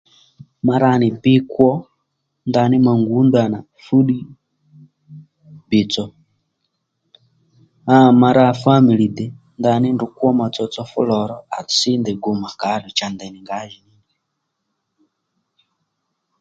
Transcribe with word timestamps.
Ma 0.65 0.75
rà 0.83 0.91
nì 1.01 1.07
bi 1.23 1.33
kwo 1.51 1.69
ndaní 2.49 2.77
ma 2.85 2.93
ngǔ 3.01 3.17
ndanà 3.27 3.59
fúddiy 3.83 4.23
bìytsò 5.69 6.05
áw 7.95 8.09
ma 8.21 8.29
ra 8.37 8.45
fámìli 8.61 9.07
dè 9.17 9.25
ndaní 9.59 9.87
ndrǔ 9.91 10.07
kwó 10.17 10.27
ma 10.39 10.45
tsotso 10.53 10.83
fú 10.91 10.99
lò 11.09 11.19
ró 11.29 11.37
à 11.57 11.59
sí 11.77 11.91
ndèy 11.99 12.17
gu 12.23 12.31
mà 12.43 12.49
kòddù 12.61 12.89
cha 12.97 13.07
ndèy 13.13 13.31
nì 13.33 13.39
ngǎjìní 13.43 13.83
nì 13.89 13.99